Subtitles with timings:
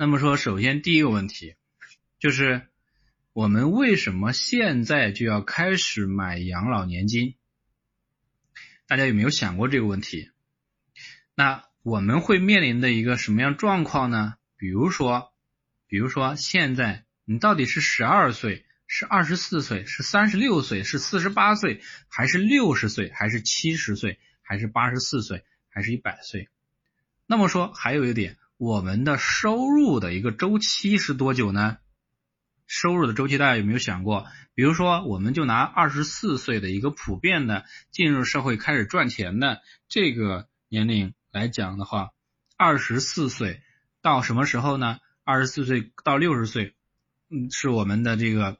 [0.00, 1.56] 那么说，首先第一个问题
[2.18, 2.66] 就是
[3.34, 7.34] 我们为什么现在就要开始买养老年金？
[8.86, 10.30] 大家有没有想过这个问题？
[11.34, 14.36] 那我们会面临的一个什么样状况呢？
[14.56, 15.34] 比如说，
[15.86, 26.48] 比如说现在你到底是十二岁，是二十四岁，是三十六岁，是四十八岁，还是六十岁，还是七十岁，还是八十四岁，还是一百岁？
[27.26, 31.78] 那么说，还有一点，我们的收入的一个周期是多久呢？
[32.66, 34.26] 收入的周期，大家有没有想过？
[34.54, 42.10] 比如说，我们就拿二十四岁的一个普遍的进入社会开始赚钱的这个年龄来讲的话，
[42.58, 43.62] 二十四岁
[44.02, 44.98] 到什么时候呢？
[45.24, 46.74] 二十四岁到六十岁，
[47.30, 48.58] 嗯，是我们的这个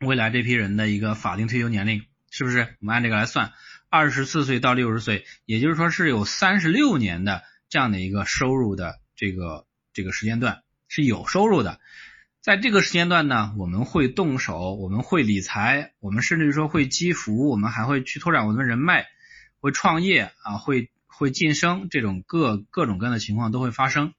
[0.00, 2.60] 未来这批人的一个法定退休年龄，是不是？
[2.80, 3.52] 我们按这个来算，
[3.90, 11.80] 二十四岁到六十岁，也就是说是有三十六年的这样的一个收入的这个这个时间段是有收入的。
[12.40, 19.06] 在这个时间段呢，我们会动手，我们会理财，我们甚至说会积福，我们还会去拓展我们的人脉，
[19.58, 24.14] 会创业啊，会会晋升，这种各各种各样的情况都会发生。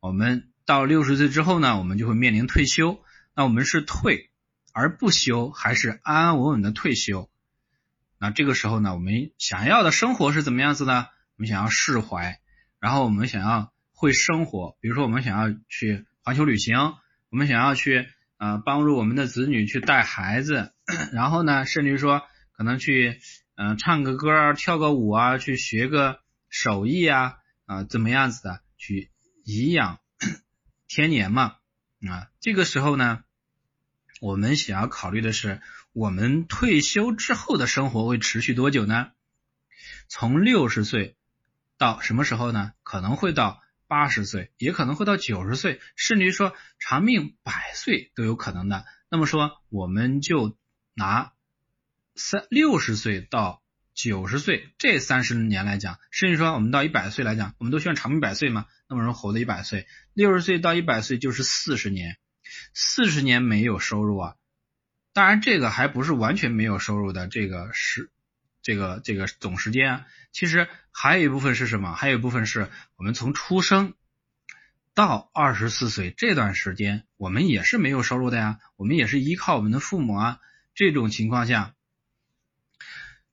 [0.00, 3.00] 我们到六十岁之后呢，我们就会面临退休。
[3.34, 4.30] 那我们是退
[4.72, 7.30] 而不休，还是安安稳稳的退休？
[8.18, 11.06] 那这个时候呢，我们想要的生活是怎么样子呢？
[11.36, 12.40] 我们想要释怀，
[12.80, 16.94] 然后我们想要会生活，比如说我们想要去环球旅行。
[17.28, 18.06] 我们想要去
[18.38, 20.72] 呃帮助我们的子女去带孩子，
[21.12, 22.22] 然后呢，甚至于说
[22.52, 23.20] 可能去
[23.56, 29.10] 嗯唱个歌啊，跳个舞啊，去学个手艺啊啊怎么样子的去
[29.44, 29.98] 颐养
[30.86, 31.56] 天年嘛
[32.08, 33.24] 啊这个时候呢，
[34.20, 35.60] 我们想要考虑的是
[35.92, 39.10] 我们退休之后的生活会持续多久呢？
[40.08, 41.16] 从六十岁
[41.76, 42.72] 到什么时候呢？
[42.84, 43.60] 可能会到。
[43.88, 48.84] 八十岁也可能会到九十岁，甚至于说长命百岁都有可能的。
[49.10, 50.56] 那么说，我们就
[50.94, 51.32] 拿
[52.14, 53.62] 三六十岁到
[53.94, 58.66] 九十岁这三十年来讲，甚至说我们到一百岁来讲，我们都希望长命百岁嘛。
[58.88, 62.18] 那么说活到一百岁，六十岁到一百岁就是四十年，
[62.74, 64.36] 四十年没有收入啊。
[65.12, 68.10] 当然，这个还不是完全没有收入的，这个是。
[68.66, 71.94] 这个这个总时间，其实还有一部分是什么？
[71.94, 73.94] 还有一部分是我们从出生
[74.92, 80.40] 到二十四岁这段时间，我们也是没有收入的呀，我们也是依靠我们的父母啊。
[80.74, 81.74] 这种情况下，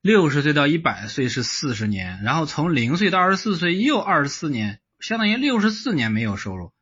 [0.02, 6.74] 六十岁到一百岁是四十年，然后从零岁到二十四岁又二十四年，相当于六十四年没有收入。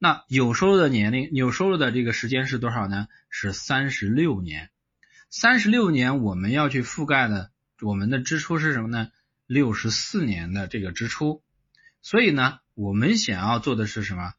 [0.00, 3.06] 那有收入的年龄，有收入的这个时间是多少呢？
[3.30, 4.70] 是三十六年。
[5.30, 7.53] 三十六年我们要去覆盖的。
[7.84, 9.10] 我们的支出是什么呢？
[9.46, 11.42] 六十四年的这个支出，
[12.00, 14.32] 所以呢，我们想要做的是什么？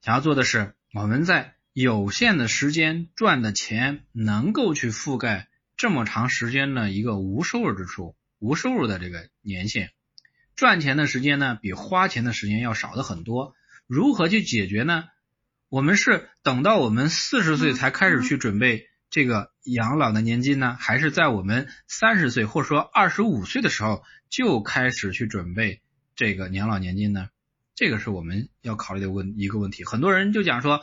[0.00, 9.90] 想要做的是我们在有限的时间赚的钱，能够去覆盖这么长时间的一个无收入支出、无收入的这个年限。
[10.54, 13.54] 赚钱的时间呢，比花钱的时间要少的很多。
[13.88, 15.04] 如何去解决呢？
[15.68, 18.86] 我们是等到我们四十岁才开始去准备。
[19.10, 25.80] 这个养老的年金呢，还是在我们三十岁或者说二十五岁的时候就开始去准备
[26.16, 27.28] 这个养老年金呢？
[27.74, 29.84] 这个是我们要考虑的问一个问题。
[29.84, 30.82] 很多人就讲说，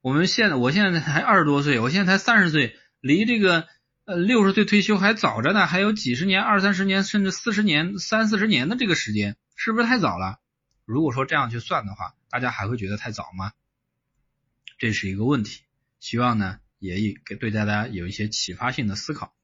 [0.00, 3.66] 我们现在我现在才二十多岁，我现在才三十岁，离这个
[4.06, 10.38] 呃六十岁退休还早着呢，还有几十年、二三十年，甚至四十年、三四十年的这个时间，是不是太早了？
[10.86, 13.52] 如果说这样去算的话，大家还会觉得太早吗？
[14.78, 15.62] 这是一个问题。
[16.00, 16.58] 希望呢。
[16.78, 19.34] 也给对大家有一些启发性的思考。